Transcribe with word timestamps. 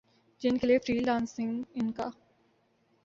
جن 0.41 0.57
کے 0.57 0.67
لیے 0.67 0.77
فری 0.77 0.99
لانسنگ 0.99 1.61
ان 1.73 1.91
کا 1.91 2.09